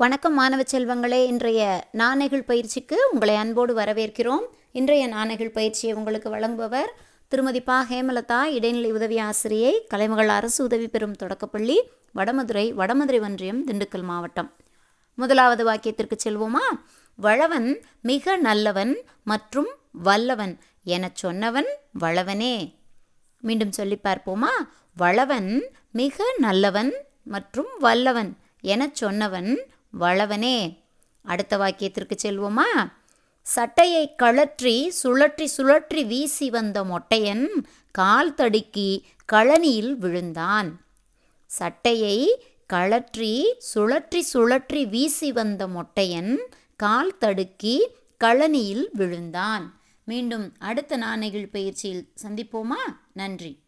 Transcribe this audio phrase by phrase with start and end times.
[0.00, 4.44] வணக்கம் மாணவ செல்வங்களே இன்றைய நாணயங்கள் பயிற்சிக்கு உங்களை அன்போடு வரவேற்கிறோம்.
[4.72, 6.90] இன்றைய நாணயங்கள் பயிற்சியை உங்களுக்கு வழங்குபவர்
[7.28, 7.86] திருமதி பா.
[7.90, 11.82] ஹேமலதா இடைநிலை உதவி ஆசிரியை கலைமகள் அரசு உதவி பெறும் தொடக்கப்பள்ளி
[12.14, 14.56] வடமதுரை வடமதுரை ஒன்றியம் திண்டுக்கல் மாவட்டம்.
[15.14, 16.66] முதலாவது வாக்கியத்திற்கு செல்வோமா?
[17.16, 21.68] வளவன் மிக நல்லவன் மற்றும் வல்லவன் எனச் சொன்னவன்
[22.00, 22.74] வளவனே.
[23.40, 24.54] மீண்டும் சொல்லி பார்ப்போமா?
[24.96, 26.94] வளவன் மிக நல்லவன்
[27.24, 29.56] மற்றும் வல்லவன் எனச் சொன்னவன்
[29.98, 30.78] வளவனே
[31.22, 32.90] அடுத்த வாக்கியத்திற்கு செல்வோமா?
[33.42, 37.46] சட்டையை கழற்றி சுழற்றி சுழற்றி வீசி வந்த மொட்டையன்
[37.90, 40.84] கால் தடுக்கி கழனியில் விழுந்தான்.
[41.46, 46.36] சட்டையை கழற்றி சுழற்றி சுழற்றி வீசி வந்த மொட்டையன்
[46.76, 47.88] கால் தடுக்கி
[48.24, 49.80] கழனியில் விழுந்தான்.
[50.04, 52.82] மீண்டும் அடுத்த நாணயங்கள் பயிற்சியில் சந்திப்போமா?
[53.12, 53.58] நன்றி.